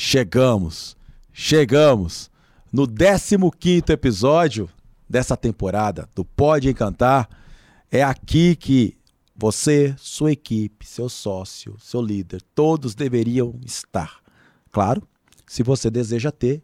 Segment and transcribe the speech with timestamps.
[0.00, 0.96] Chegamos,
[1.32, 2.30] chegamos
[2.72, 4.70] no 15 episódio
[5.10, 7.28] dessa temporada do Pode Encantar.
[7.90, 8.96] É aqui que
[9.34, 14.20] você, sua equipe, seu sócio, seu líder, todos deveriam estar.
[14.70, 15.02] Claro,
[15.44, 16.62] se você deseja ter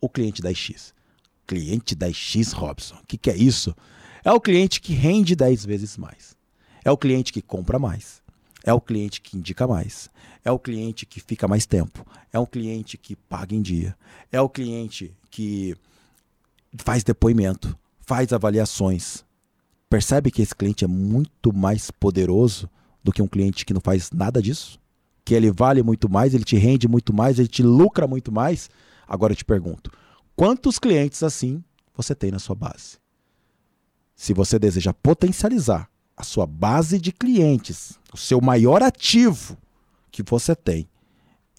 [0.00, 0.94] o cliente da X.
[1.46, 2.96] Cliente da X, Robson.
[3.02, 3.76] O que, que é isso?
[4.24, 6.34] É o cliente que rende 10 vezes mais.
[6.82, 8.21] É o cliente que compra mais.
[8.64, 10.08] É o cliente que indica mais.
[10.44, 12.06] É o cliente que fica mais tempo.
[12.32, 13.96] É um cliente que paga em dia.
[14.30, 15.76] É o cliente que
[16.76, 19.24] faz depoimento, faz avaliações.
[19.88, 22.68] Percebe que esse cliente é muito mais poderoso
[23.02, 24.80] do que um cliente que não faz nada disso?
[25.24, 28.70] Que ele vale muito mais, ele te rende muito mais, ele te lucra muito mais?
[29.06, 29.90] Agora eu te pergunto:
[30.34, 31.62] quantos clientes assim
[31.94, 32.98] você tem na sua base?
[34.14, 39.56] Se você deseja potencializar a sua base de clientes, o seu maior ativo
[40.10, 40.88] que você tem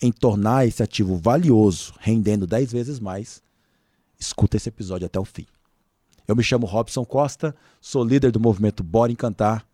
[0.01, 3.41] em tornar esse ativo valioso, rendendo 10 vezes mais,
[4.19, 5.47] escuta esse episódio até o fim.
[6.27, 9.65] Eu me chamo Robson Costa, sou líder do movimento Bora Encantar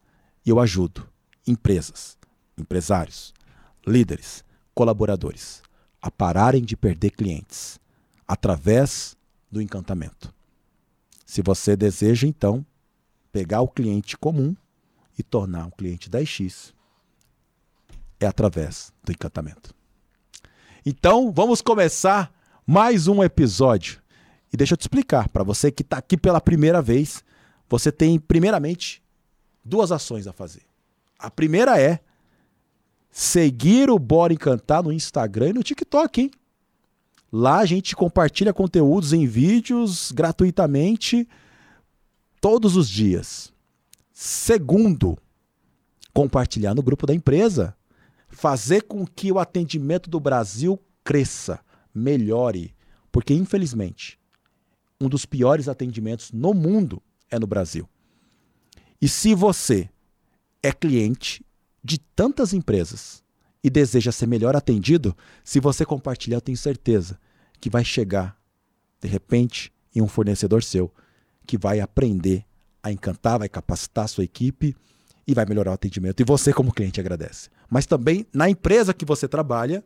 [0.45, 1.07] e eu ajudo
[1.45, 2.17] empresas,
[2.57, 3.33] empresários,
[3.85, 5.61] líderes, colaboradores
[6.01, 7.79] a pararem de perder clientes
[8.27, 9.17] através
[9.51, 10.33] do encantamento.
[11.25, 12.65] Se você deseja, então,
[13.31, 14.55] pegar o cliente comum
[15.19, 16.73] e tornar um cliente da X
[18.21, 19.75] é através do encantamento.
[20.85, 22.33] Então, vamos começar
[22.65, 24.01] mais um episódio.
[24.51, 27.21] E deixa eu te explicar, para você que está aqui pela primeira vez,
[27.67, 29.03] você tem, primeiramente,
[29.63, 30.63] duas ações a fazer.
[31.19, 31.99] A primeira é
[33.11, 36.31] seguir o Bora Encantar no Instagram e no TikTok, hein?
[37.31, 41.27] Lá a gente compartilha conteúdos em vídeos gratuitamente
[42.39, 43.53] todos os dias.
[44.21, 45.17] Segundo,
[46.13, 47.73] compartilhar no grupo da empresa.
[48.27, 51.61] Fazer com que o atendimento do Brasil cresça,
[51.95, 52.75] melhore.
[53.13, 54.19] Porque, infelizmente,
[54.99, 57.87] um dos piores atendimentos no mundo é no Brasil.
[59.01, 59.89] E se você
[60.61, 61.41] é cliente
[61.81, 63.23] de tantas empresas
[63.63, 65.15] e deseja ser melhor atendido,
[65.45, 67.17] se você compartilhar, eu tenho certeza
[67.61, 68.37] que vai chegar,
[68.99, 70.93] de repente, em um fornecedor seu
[71.47, 72.48] que vai aprender
[72.81, 74.75] a encantar, vai capacitar a sua equipe
[75.27, 76.19] e vai melhorar o atendimento.
[76.21, 77.49] E você, como cliente, agradece.
[77.69, 79.83] Mas também na empresa que você trabalha,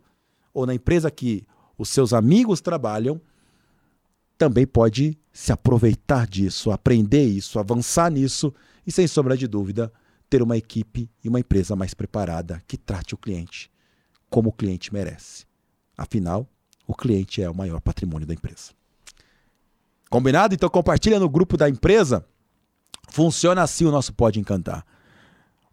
[0.54, 1.46] ou na empresa que
[1.78, 3.20] os seus amigos trabalham,
[4.38, 8.54] também pode se aproveitar disso, aprender isso, avançar nisso
[8.86, 9.92] e, sem sombra de dúvida,
[10.30, 13.72] ter uma equipe e uma empresa mais preparada que trate o cliente
[14.34, 15.46] como o cliente merece.
[15.96, 16.48] Afinal,
[16.88, 18.72] o cliente é o maior patrimônio da empresa.
[20.10, 20.56] Combinado?
[20.56, 22.26] Então compartilha no grupo da empresa
[23.14, 24.84] Funciona assim o nosso Pode Encantar.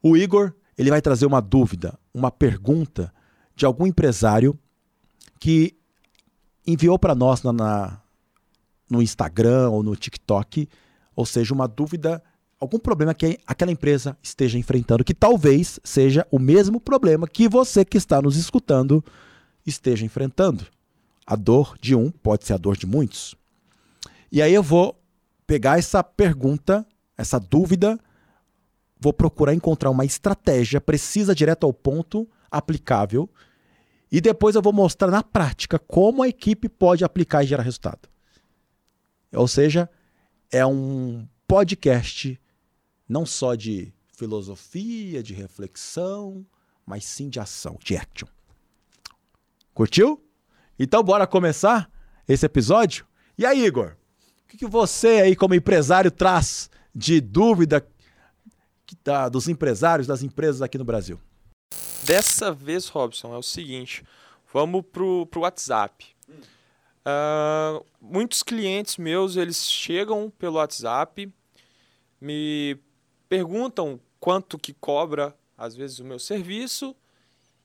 [0.02, 3.10] O Igor ele vai trazer uma dúvida, uma pergunta
[3.56, 4.58] de algum empresário
[5.38, 5.74] que
[6.66, 8.00] enviou para nós na, na,
[8.90, 10.68] no Instagram ou no TikTok,
[11.16, 12.22] ou seja, uma dúvida,
[12.60, 17.86] algum problema que aquela empresa esteja enfrentando, que talvez seja o mesmo problema que você
[17.86, 19.02] que está nos escutando
[19.64, 20.66] esteja enfrentando.
[21.26, 23.34] A dor de um pode ser a dor de muitos.
[24.30, 24.94] E aí eu vou
[25.46, 26.86] pegar essa pergunta
[27.20, 27.98] essa dúvida,
[28.98, 33.28] vou procurar encontrar uma estratégia precisa, direto ao ponto, aplicável,
[34.10, 38.08] e depois eu vou mostrar na prática como a equipe pode aplicar e gerar resultado.
[39.32, 39.88] Ou seja,
[40.50, 42.40] é um podcast
[43.08, 46.44] não só de filosofia, de reflexão,
[46.84, 48.28] mas sim de ação, de action.
[49.72, 50.20] Curtiu?
[50.78, 51.90] Então bora começar
[52.26, 53.06] esse episódio?
[53.38, 53.96] E aí, Igor?
[54.44, 57.86] O que você aí como empresário traz de dúvida
[59.02, 61.20] tá, dos empresários, das empresas aqui no Brasil?
[62.04, 64.04] Dessa vez, Robson, é o seguinte:
[64.52, 66.06] vamos pro, pro WhatsApp.
[67.00, 71.32] Uh, muitos clientes meus eles chegam pelo WhatsApp,
[72.20, 72.78] me
[73.28, 76.94] perguntam quanto que cobra às vezes o meu serviço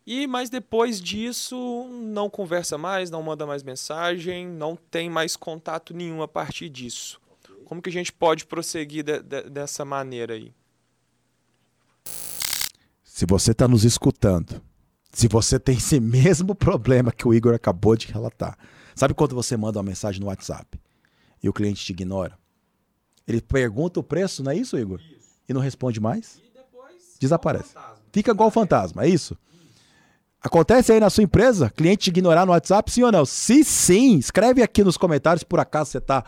[0.06, 5.94] e mas depois disso não conversa mais, não manda mais mensagem, não tem mais contato
[5.94, 7.20] nenhum a partir disso.
[7.66, 10.54] Como que a gente pode prosseguir de, de, dessa maneira aí?
[13.04, 14.62] Se você está nos escutando,
[15.12, 18.58] se você tem esse mesmo problema que o Igor acabou de relatar,
[18.96, 20.80] sabe quando você manda uma mensagem no WhatsApp
[21.42, 22.38] e o cliente te ignora?
[23.28, 25.00] Ele pergunta o preço, não é isso, Igor?
[25.00, 25.30] Isso.
[25.50, 26.38] E não responde mais?
[26.38, 27.74] E depois desaparece.
[28.12, 29.36] Fica igual fantasma, é isso?
[30.40, 31.72] Acontece aí na sua empresa?
[31.72, 33.26] Cliente te ignorar no WhatsApp, sim ou não?
[33.26, 36.24] Se sim, escreve aqui nos comentários, por acaso você está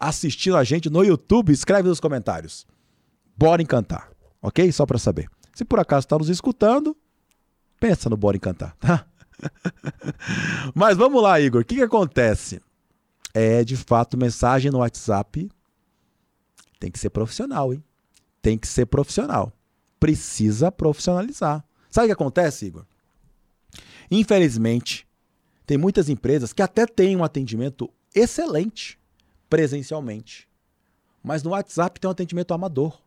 [0.00, 2.66] assistindo a gente no YouTube, escreve nos comentários.
[3.36, 4.10] Bora encantar,
[4.40, 4.72] ok?
[4.72, 5.28] Só para saber.
[5.54, 6.96] Se por acaso está nos escutando,
[7.78, 9.06] pensa no Bora encantar, tá?
[10.74, 11.62] Mas vamos lá, Igor.
[11.62, 12.60] O que, que acontece?
[13.34, 15.50] É, de fato, mensagem no WhatsApp
[16.78, 17.84] tem que ser profissional, hein?
[18.40, 19.52] Tem que ser profissional.
[19.98, 21.62] Precisa profissionalizar.
[21.90, 22.86] Sabe o que acontece, Igor?
[24.10, 25.06] Infelizmente,
[25.66, 28.99] tem muitas empresas que até têm um atendimento excelente
[29.50, 30.48] presencialmente,
[31.22, 33.02] mas no WhatsApp tem um atendimento amador.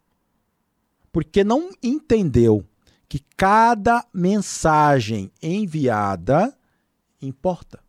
[1.12, 2.66] Porque não entendeu
[3.07, 6.56] que cada mensagem enviada
[7.22, 7.80] importa.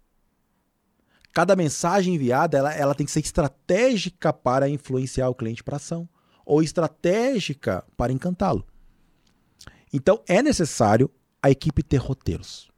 [1.32, 6.08] Cada mensagem enviada ela, ela tem que ser estratégica para influenciar o cliente para ação
[6.46, 8.64] ou estratégica para encantá-lo.
[9.92, 11.10] Então é necessário
[11.42, 12.70] a equipe ter roteiros.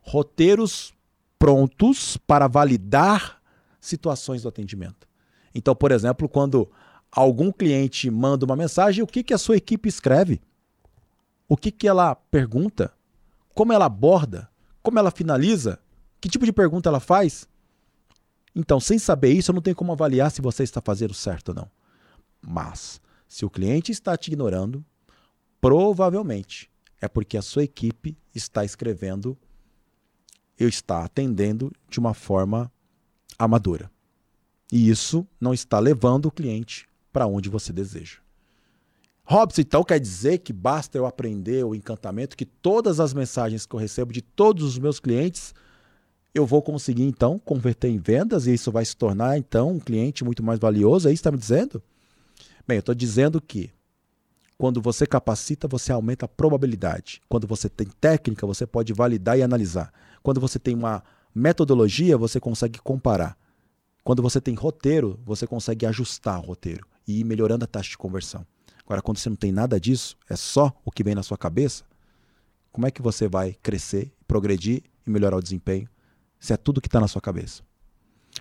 [0.00, 0.94] Roteiros
[1.38, 3.42] prontos para validar
[3.84, 5.06] situações do atendimento.
[5.54, 6.70] Então, por exemplo, quando
[7.10, 10.40] algum cliente manda uma mensagem, o que, que a sua equipe escreve?
[11.48, 12.92] O que, que ela pergunta?
[13.54, 14.48] Como ela aborda?
[14.82, 15.78] Como ela finaliza?
[16.20, 17.48] Que tipo de pergunta ela faz?
[18.54, 21.54] Então, sem saber isso, eu não tenho como avaliar se você está fazendo certo ou
[21.54, 21.70] não.
[22.40, 24.84] Mas, se o cliente está te ignorando,
[25.60, 26.70] provavelmente
[27.00, 29.36] é porque a sua equipe está escrevendo
[30.58, 32.72] e está atendendo de uma forma
[33.38, 33.90] amadora.
[34.72, 38.18] E isso não está levando o cliente para onde você deseja.
[39.24, 43.74] Robson, então quer dizer que basta eu aprender o encantamento, que todas as mensagens que
[43.74, 45.54] eu recebo de todos os meus clientes,
[46.34, 50.24] eu vou conseguir então converter em vendas e isso vai se tornar então um cliente
[50.24, 51.08] muito mais valioso?
[51.08, 51.82] É isso que está me dizendo?
[52.66, 53.70] Bem, eu estou dizendo que
[54.58, 57.20] quando você capacita, você aumenta a probabilidade.
[57.28, 59.92] Quando você tem técnica, você pode validar e analisar.
[60.22, 61.02] Quando você tem uma
[61.34, 63.36] metodologia, você consegue comparar.
[64.04, 67.98] Quando você tem roteiro, você consegue ajustar o roteiro e ir melhorando a taxa de
[67.98, 68.46] conversão.
[68.84, 71.84] Agora, quando você não tem nada disso, é só o que vem na sua cabeça,
[72.70, 75.88] como é que você vai crescer, progredir e melhorar o desempenho
[76.38, 77.62] se é tudo que está na sua cabeça?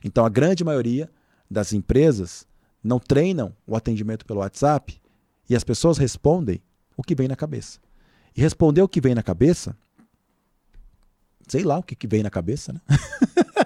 [0.04, 1.10] Então, a grande maioria
[1.50, 2.46] das empresas
[2.84, 5.00] não treinam o atendimento pelo WhatsApp
[5.50, 6.62] e as pessoas respondem
[6.98, 7.80] o que vem na cabeça.
[8.36, 9.78] E responder o que vem na cabeça,
[11.48, 12.80] sei lá o que, que vem na cabeça, né?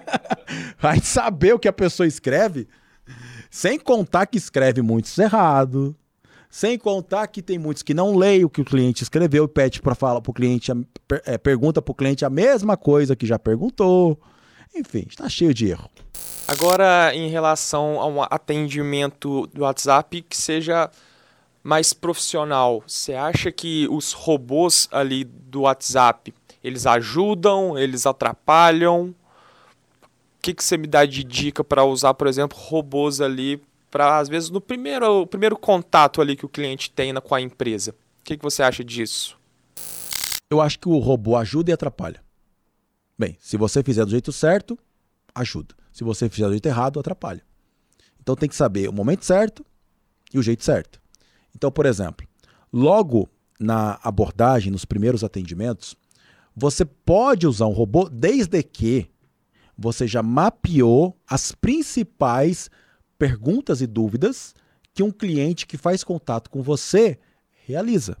[0.80, 2.68] Vai saber o que a pessoa escreve,
[3.50, 5.96] sem contar que escreve muitos errado,
[6.50, 9.82] sem contar que tem muitos que não leem o que o cliente escreveu e pede
[9.82, 10.72] para falar para o cliente,
[11.24, 14.18] é, pergunta para o cliente a mesma coisa que já perguntou.
[14.74, 15.90] Enfim, está cheio de erro.
[16.46, 20.90] Agora, em relação a um atendimento do WhatsApp que seja
[21.62, 26.32] mais profissional, você acha que os robôs ali do WhatsApp,
[26.62, 29.14] eles ajudam, eles atrapalham?
[30.38, 33.60] O que, que você me dá de dica para usar, por exemplo, robôs ali
[33.90, 37.92] para às vezes no primeiro, primeiro contato ali que o cliente tem com a empresa.
[38.20, 39.38] O que, que você acha disso?
[40.50, 42.22] Eu acho que o robô ajuda e atrapalha.
[43.18, 44.78] Bem, se você fizer do jeito certo,
[45.34, 45.74] ajuda.
[45.92, 47.42] Se você fizer do jeito errado, atrapalha.
[48.20, 49.64] Então tem que saber o momento certo
[50.32, 51.00] e o jeito certo.
[51.54, 52.26] Então, por exemplo,
[52.72, 53.28] logo
[53.58, 55.96] na abordagem, nos primeiros atendimentos,
[56.58, 59.08] você pode usar um robô desde que
[59.76, 62.68] você já mapeou as principais
[63.16, 64.54] perguntas e dúvidas
[64.92, 67.18] que um cliente que faz contato com você
[67.64, 68.16] realiza.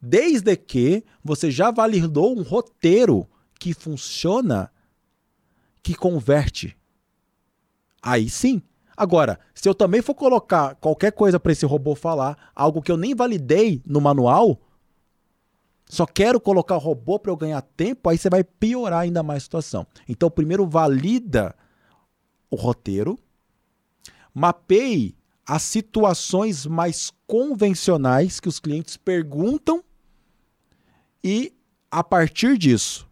[0.00, 3.28] Desde que você já validou um roteiro
[3.58, 4.70] que funciona,
[5.82, 6.76] que converte.
[8.00, 8.62] Aí sim.
[8.96, 12.96] Agora, se eu também for colocar qualquer coisa para esse robô falar, algo que eu
[12.96, 14.60] nem validei no manual,
[15.92, 19.42] só quero colocar o robô para eu ganhar tempo, aí você vai piorar ainda mais
[19.42, 19.86] a situação.
[20.08, 21.54] Então, primeiro valida
[22.50, 23.18] o roteiro,
[24.32, 25.14] Mapeie
[25.46, 29.84] as situações mais convencionais que os clientes perguntam
[31.22, 31.52] e,
[31.90, 33.06] a partir disso,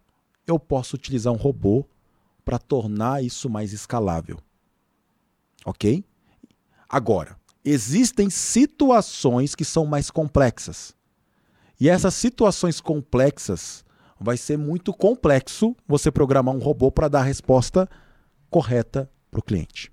[0.47, 1.85] eu posso utilizar um robô
[2.43, 4.39] para tornar isso mais escalável.
[5.63, 6.03] Ok?
[6.89, 10.99] Agora, existem situações que são mais complexas.
[11.81, 13.83] E essas situações complexas
[14.19, 17.89] vai ser muito complexo você programar um robô para dar a resposta
[18.51, 19.91] correta para o cliente.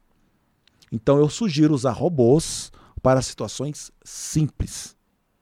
[0.93, 4.95] Então eu sugiro usar robôs para situações simples.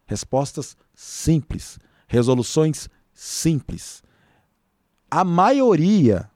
[0.06, 1.80] Respostas simples.
[2.06, 4.00] Resoluções simples.
[5.10, 6.30] A maioria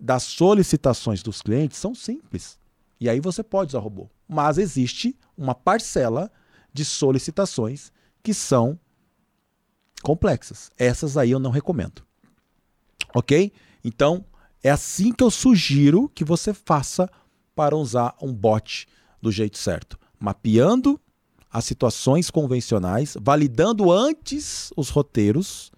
[0.00, 2.58] das solicitações dos clientes são simples.
[2.98, 4.10] E aí você pode usar robô.
[4.28, 6.32] Mas existe uma parcela
[6.72, 7.92] de solicitações
[8.24, 8.76] que são
[10.02, 10.70] complexas.
[10.78, 12.02] Essas aí eu não recomendo.
[13.14, 13.52] Ok?
[13.84, 14.24] Então,
[14.62, 17.10] é assim que eu sugiro que você faça
[17.54, 18.86] para usar um bot
[19.20, 21.00] do jeito certo, mapeando
[21.52, 25.72] as situações convencionais, validando antes os roteiros,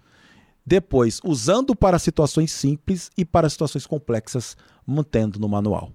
[0.65, 4.55] Depois, usando para situações simples e para situações complexas,
[4.87, 5.91] mantendo no manual.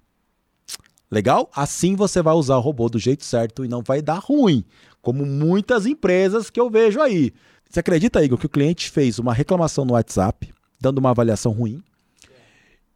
[1.09, 1.49] Legal?
[1.55, 4.63] Assim você vai usar o robô do jeito certo e não vai dar ruim,
[5.01, 7.33] como muitas empresas que eu vejo aí.
[7.69, 11.83] Você acredita, Igor, que o cliente fez uma reclamação no WhatsApp, dando uma avaliação ruim?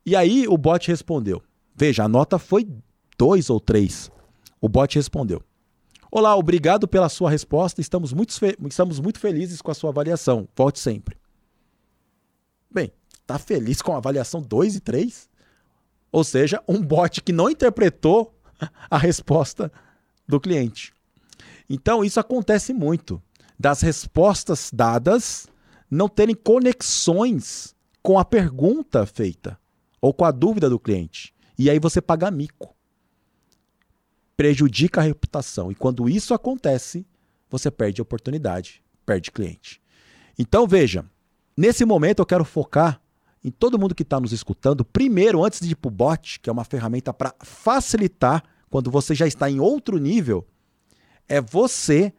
[0.04, 1.44] E aí o bot respondeu.
[1.76, 2.68] Veja, a nota foi
[3.16, 4.10] dois ou três.
[4.60, 5.44] O bot respondeu.
[6.12, 7.82] Olá, obrigado pela sua resposta.
[7.82, 8.34] Estamos muito,
[8.68, 10.48] estamos muito felizes com a sua avaliação.
[10.56, 11.18] Volte sempre.
[12.70, 12.92] Bem,
[13.28, 15.30] tá feliz com a avaliação 2 e 3?
[16.12, 18.36] Ou seja, um bot que não interpretou
[18.90, 19.72] a resposta
[20.28, 20.92] do cliente.
[21.70, 23.22] Então, isso acontece muito.
[23.64, 25.48] Das respostas dadas
[25.90, 29.58] não terem conexões com a pergunta feita
[30.02, 31.34] ou com a dúvida do cliente.
[31.58, 32.76] E aí você paga mico.
[34.36, 35.72] Prejudica a reputação.
[35.72, 37.08] E quando isso acontece,
[37.50, 39.82] você perde oportunidade, perde cliente.
[40.38, 41.06] Então veja,
[41.56, 43.02] nesse momento eu quero focar
[43.42, 44.84] em todo mundo que está nos escutando.
[44.84, 49.16] Primeiro, antes de ir para o bot, que é uma ferramenta para facilitar quando você
[49.16, 50.46] já está em outro nível,
[51.30, 52.14] é você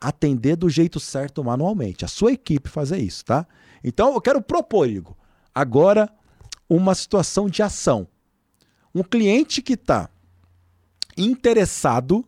[0.00, 2.04] atender do jeito certo manualmente.
[2.04, 3.46] A sua equipe fazer isso, tá?
[3.82, 5.14] Então eu quero propor, Igor,
[5.54, 6.08] agora
[6.68, 8.06] uma situação de ação.
[8.94, 10.10] Um cliente que está
[11.16, 12.24] interessado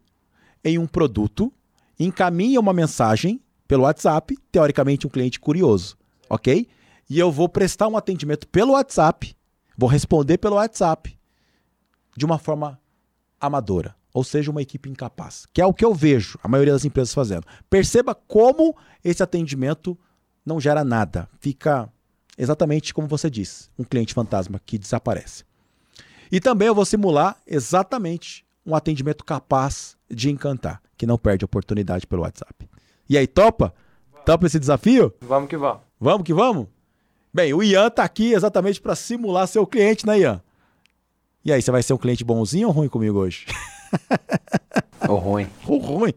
[0.64, 1.52] em um produto
[1.98, 5.96] encaminha uma mensagem pelo WhatsApp, teoricamente um cliente curioso,
[6.28, 6.66] ok?
[7.10, 9.36] E eu vou prestar um atendimento pelo WhatsApp,
[9.76, 11.18] vou responder pelo WhatsApp
[12.16, 12.80] de uma forma
[13.40, 16.84] amadora, ou seja, uma equipe incapaz, que é o que eu vejo a maioria das
[16.84, 17.46] empresas fazendo.
[17.70, 19.96] Perceba como esse atendimento
[20.44, 21.88] não gera nada, fica
[22.36, 25.44] exatamente como você disse, um cliente fantasma que desaparece.
[26.32, 32.04] E também eu vou simular exatamente um atendimento capaz de encantar, que não perde oportunidade
[32.04, 32.68] pelo WhatsApp.
[33.08, 33.72] E aí, topa?
[34.26, 35.14] Topa esse desafio?
[35.20, 35.82] Vamos que vamos.
[36.00, 36.66] Vamos que vamos?
[37.32, 40.42] Bem, o Ian tá aqui exatamente para simular seu cliente, né, Ian?
[41.44, 43.46] E aí, você vai ser um cliente bonzinho ou ruim comigo hoje?
[45.08, 45.48] Ou ruim.
[45.66, 46.14] Ou ruim.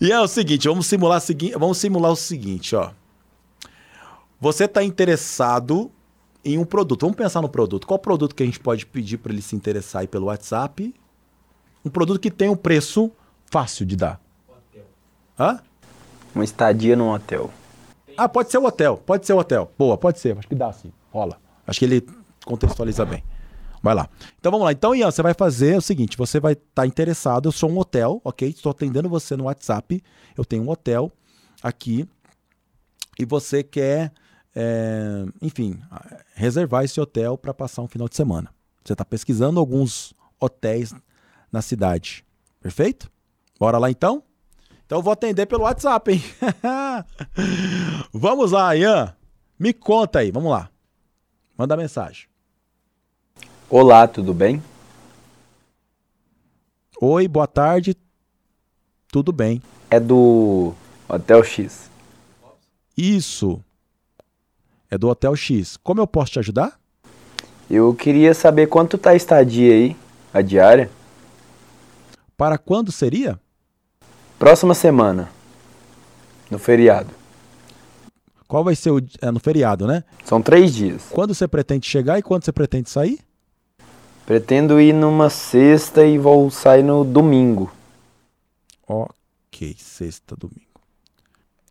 [0.00, 1.22] E é o seguinte, vamos simular,
[1.58, 2.90] vamos simular o seguinte, ó.
[4.40, 5.90] Você está interessado
[6.44, 7.02] em um produto.
[7.02, 7.86] Vamos pensar no produto.
[7.86, 10.94] Qual produto que a gente pode pedir para ele se interessar aí pelo WhatsApp?
[11.84, 13.10] Um produto que tem um preço
[13.46, 14.20] fácil de dar.
[14.48, 14.84] Hotel.
[15.38, 15.60] Hã?
[16.34, 17.50] Uma estadia num hotel.
[18.16, 18.96] Ah, pode ser o hotel.
[18.98, 19.70] Pode ser o hotel.
[19.78, 20.36] Boa, pode ser.
[20.36, 20.92] Acho que dá sim.
[21.10, 21.38] Rola.
[21.66, 22.06] Acho que ele
[22.44, 23.22] contextualiza bem.
[23.86, 24.10] Vai lá.
[24.36, 24.72] Então vamos lá.
[24.72, 27.46] Então, Ian, você vai fazer o seguinte: você vai estar tá interessado.
[27.46, 28.48] Eu sou um hotel, ok?
[28.48, 30.02] Estou atendendo você no WhatsApp.
[30.36, 31.12] Eu tenho um hotel
[31.62, 32.04] aqui.
[33.16, 34.12] E você quer
[34.56, 35.80] é, enfim,
[36.34, 38.52] reservar esse hotel para passar um final de semana.
[38.84, 40.92] Você está pesquisando alguns hotéis
[41.52, 42.24] na cidade.
[42.60, 43.08] Perfeito?
[43.56, 44.20] Bora lá então?
[44.84, 46.20] Então eu vou atender pelo WhatsApp, hein?
[48.12, 49.14] vamos lá, Ian.
[49.56, 50.68] Me conta aí, vamos lá.
[51.56, 52.26] Manda mensagem.
[53.68, 54.62] Olá, tudo bem?
[57.00, 57.96] Oi, boa tarde.
[59.10, 59.60] Tudo bem.
[59.90, 60.72] É do
[61.08, 61.90] Hotel X.
[62.96, 63.60] Isso.
[64.88, 65.76] É do Hotel X.
[65.78, 66.78] Como eu posso te ajudar?
[67.68, 69.96] Eu queria saber quanto tá a estadia aí,
[70.32, 70.88] a diária.
[72.36, 73.36] Para quando seria?
[74.38, 75.28] Próxima semana.
[76.48, 77.10] No feriado.
[78.46, 79.00] Qual vai ser o.
[79.20, 80.04] É no feriado, né?
[80.24, 81.06] São três dias.
[81.10, 83.25] Quando você pretende chegar e quando você pretende sair?
[84.26, 87.72] Pretendo ir numa sexta e vou sair no domingo.
[88.84, 90.80] Ok, sexta, domingo.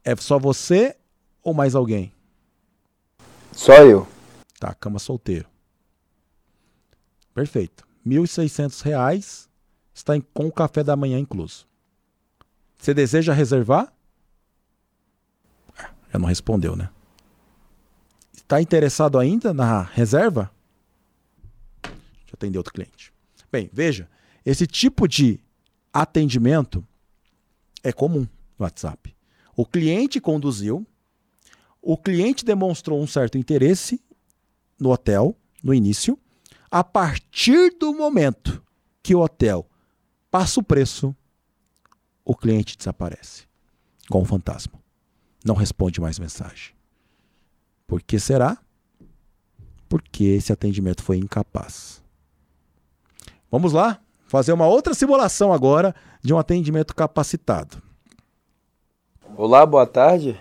[0.06, 0.96] É só você
[1.44, 2.14] ou mais alguém?
[3.52, 4.08] Só eu.
[4.58, 5.50] Tá, cama solteiro.
[7.34, 7.86] Perfeito.
[8.06, 9.50] R$ 1.600
[9.94, 11.68] está com o café da manhã incluso.
[12.78, 13.92] Você deseja reservar?
[16.10, 16.90] Já não respondeu, né?
[18.34, 20.55] Está interessado ainda na reserva?
[22.36, 23.14] Atender outro cliente.
[23.50, 24.10] Bem, veja,
[24.46, 25.40] esse tipo de
[25.94, 26.86] atendimento
[27.82, 28.28] é comum
[28.60, 29.16] no WhatsApp.
[29.56, 30.86] O cliente conduziu,
[31.82, 34.04] o cliente demonstrou um certo interesse
[34.78, 36.20] no hotel, no início.
[36.70, 38.62] A partir do momento
[39.02, 39.66] que o hotel
[40.30, 41.16] passa o preço,
[42.26, 43.48] o cliente desaparece
[44.10, 44.84] com o fantasma.
[45.46, 46.76] Não responde mais mensagem.
[47.88, 48.58] Por que será?
[49.88, 52.04] Porque esse atendimento foi incapaz.
[53.52, 57.82] Vamos lá fazer uma outra simulação agora de um atendimento capacitado.
[59.38, 60.40] Olá, boa tarde.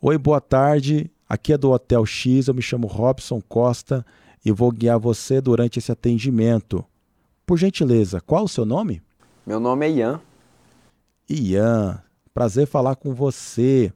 [0.00, 1.10] Oi, boa tarde.
[1.28, 4.04] Aqui é do Hotel X, eu me chamo Robson Costa
[4.44, 6.84] e vou guiar você durante esse atendimento.
[7.46, 9.02] Por gentileza, qual o seu nome?
[9.46, 10.20] Meu nome é Ian.
[11.28, 12.02] Ian,
[12.34, 13.92] prazer falar com você.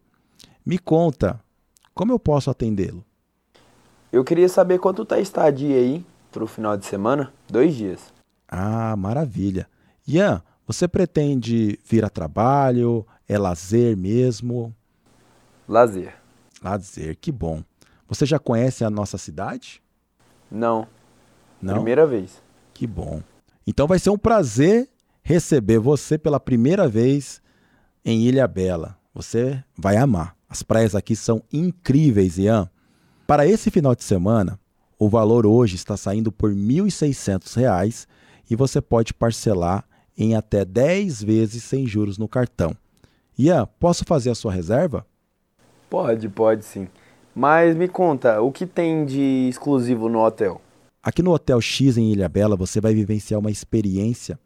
[0.65, 1.41] Me conta,
[1.95, 3.05] Como eu posso atendê-lo?
[4.13, 7.33] Eu queria saber quanto tá a estadia aí pro final de semana?
[7.49, 8.16] Dois dias.
[8.49, 9.69] Ah, maravilha.
[10.07, 13.07] Ian, você pretende vir a trabalho?
[13.29, 14.75] É lazer mesmo?
[15.69, 16.15] Lazer.
[16.63, 17.63] Lazer, que bom.
[18.09, 19.83] Você já conhece a nossa cidade?
[20.51, 20.87] Não.
[21.61, 21.75] Não?
[21.75, 22.43] Primeira vez.
[22.73, 23.23] Que bom.
[23.67, 24.89] Então vai ser um prazer
[25.23, 27.43] receber você pela primeira vez
[28.05, 28.97] em Ilha Bela.
[29.13, 30.37] Você vai amar.
[30.49, 32.71] As praias aqui são incríveis, Ian.
[33.27, 34.61] Para esse final de semana,
[34.99, 38.07] o valor hoje está saindo por R$ 1.600
[38.49, 39.85] e você pode parcelar
[40.17, 42.77] em até 10 vezes sem juros no cartão.
[43.39, 45.07] Ian, posso fazer a sua reserva?
[45.91, 46.89] Pode, pode sim.
[47.35, 50.61] Mas me conta, o que tem de exclusivo no hotel?
[51.03, 54.39] Aqui no Hotel X em Ilha Bela você vai vivenciar uma experiência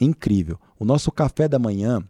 [0.00, 0.58] incrível.
[0.78, 2.02] O nosso café da manhã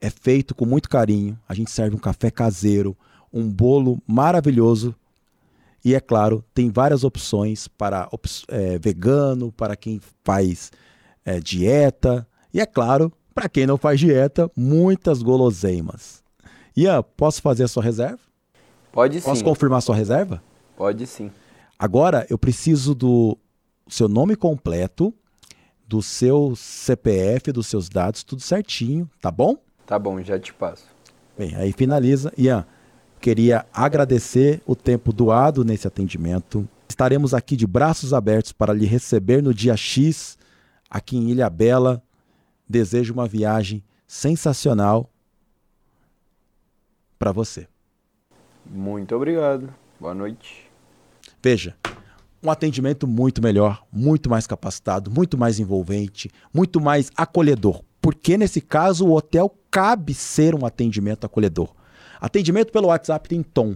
[0.00, 1.38] é feito com muito carinho.
[1.48, 2.96] A gente serve um café caseiro,
[3.32, 4.94] um bolo maravilhoso
[5.84, 8.08] e, é claro, tem várias opções para
[8.48, 10.70] é, vegano, para quem faz
[11.24, 16.22] é, dieta e, é claro, para quem não faz dieta, muitas guloseimas.
[16.76, 18.20] Ian, posso fazer a sua reserva?
[18.92, 19.28] Pode sim.
[19.28, 20.42] Posso confirmar a sua reserva?
[20.76, 21.30] Pode sim.
[21.78, 23.36] Agora eu preciso do
[23.88, 25.12] seu nome completo,
[25.86, 29.56] do seu CPF, dos seus dados, tudo certinho, tá bom?
[29.86, 30.84] Tá bom, já te passo.
[31.36, 32.32] Bem, aí finaliza.
[32.36, 32.66] Ian,
[33.22, 36.68] queria agradecer o tempo doado nesse atendimento.
[36.88, 40.36] Estaremos aqui de braços abertos para lhe receber no dia X,
[40.90, 42.02] aqui em Ilha Bela.
[42.68, 45.08] Desejo uma viagem sensacional
[47.16, 47.68] para você.
[48.66, 49.72] Muito obrigado.
[50.00, 50.68] Boa noite.
[51.40, 51.76] Veja,
[52.42, 57.84] um atendimento muito melhor, muito mais capacitado, muito mais envolvente, muito mais acolhedor.
[58.00, 61.72] Porque nesse caso o hotel cabe ser um atendimento acolhedor.
[62.22, 63.72] Atendimento pelo WhatsApp tem tom.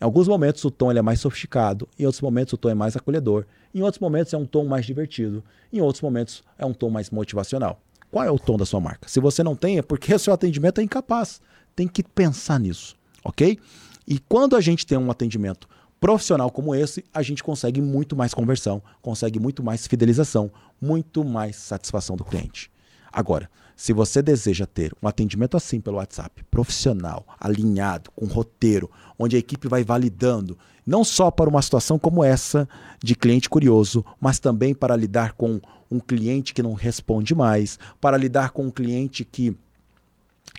[0.00, 2.74] Em alguns momentos o tom ele é mais sofisticado, em outros momentos o tom é
[2.74, 5.42] mais acolhedor, em outros momentos é um tom mais divertido,
[5.72, 7.80] em outros momentos é um tom mais motivacional.
[8.08, 9.08] Qual é o tom da sua marca?
[9.08, 11.40] Se você não tem, é porque o seu atendimento é incapaz.
[11.74, 13.58] Tem que pensar nisso, ok?
[14.06, 15.68] E quando a gente tem um atendimento
[15.98, 21.56] profissional como esse, a gente consegue muito mais conversão, consegue muito mais fidelização, muito mais
[21.56, 22.70] satisfação do cliente.
[23.12, 29.36] Agora, se você deseja ter um atendimento assim pelo WhatsApp, profissional, alinhado, com roteiro, onde
[29.36, 32.68] a equipe vai validando, não só para uma situação como essa
[33.02, 38.16] de cliente curioso, mas também para lidar com um cliente que não responde mais, para
[38.16, 39.56] lidar com um cliente que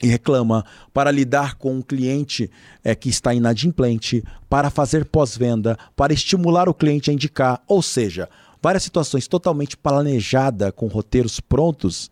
[0.02, 2.50] e reclama, para lidar com um cliente
[2.84, 8.28] é, que está inadimplente, para fazer pós-venda, para estimular o cliente a indicar, ou seja,
[8.62, 12.10] várias situações totalmente planejadas com roteiros prontos.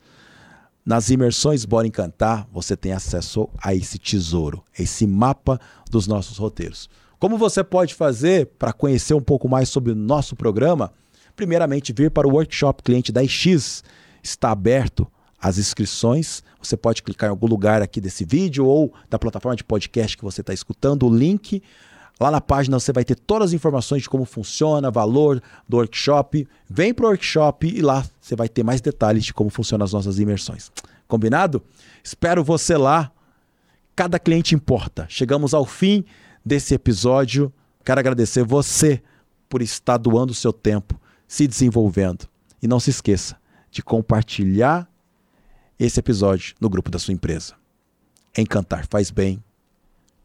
[0.84, 5.60] Nas imersões Bora Encantar, você tem acesso a esse tesouro, esse mapa
[5.91, 6.89] dos nossos roteiros.
[7.20, 10.91] Como você pode fazer para conhecer um pouco mais sobre o nosso programa?
[11.36, 13.84] Primeiramente, vir para o workshop Cliente 10X.
[14.24, 15.08] Está aberto
[15.39, 16.41] as inscrições.
[16.60, 20.24] Você pode clicar em algum lugar aqui desse vídeo ou da plataforma de podcast que
[20.24, 21.62] você está escutando, o link.
[22.19, 26.47] Lá na página você vai ter todas as informações de como funciona, valor do workshop.
[26.69, 29.93] Vem para o workshop e lá você vai ter mais detalhes de como funcionam as
[29.93, 30.71] nossas imersões.
[31.08, 31.63] Combinado?
[32.04, 33.12] Espero você lá.
[33.95, 35.06] Cada cliente importa.
[35.10, 36.06] Chegamos ao fim
[36.45, 37.52] desse episódio.
[37.84, 39.02] Quero agradecer você
[39.50, 42.30] por estar doando o seu tempo, se desenvolvendo.
[42.62, 43.36] E não se esqueça
[43.71, 44.88] de compartilhar
[45.80, 47.56] esse episódio no grupo da sua empresa.
[48.38, 49.43] Encantar faz bem.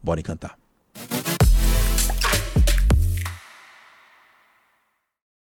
[0.01, 0.57] Bora encantar.